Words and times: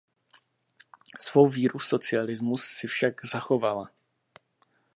Svou 1.19 1.47
víru 1.47 1.79
v 1.79 1.85
socialismus 1.85 2.63
si 2.65 2.87
však 2.87 3.25
zachovala. 3.25 3.91